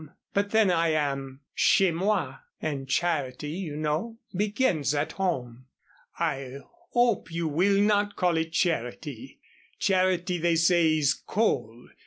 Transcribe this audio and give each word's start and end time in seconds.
But 0.33 0.49
then 0.49 0.71
I 0.71 0.87
am 0.93 1.41
chez 1.53 1.91
moi, 1.91 2.37
and 2.59 2.89
charity, 2.89 3.51
you 3.51 3.75
know, 3.75 4.17
begins 4.35 4.95
at 4.95 5.11
home." 5.11 5.67
"I 6.17 6.57
hope 6.93 7.31
you 7.31 7.47
will 7.47 7.79
not 7.79 8.15
call 8.15 8.35
it 8.37 8.51
charity. 8.51 9.39
Charity 9.77 10.39
they 10.39 10.55
say 10.55 10.97
is 10.97 11.13
cold. 11.13 11.91